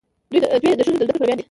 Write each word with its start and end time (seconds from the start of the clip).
دوی 0.61 0.73
د 0.77 0.81
ښځو 0.85 0.97
د 0.99 1.01
زده 1.07 1.13
کړې 1.13 1.19
پلویان 1.21 1.37
دي. 1.37 1.39